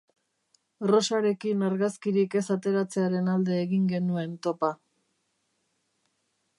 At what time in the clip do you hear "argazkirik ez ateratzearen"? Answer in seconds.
1.67-3.31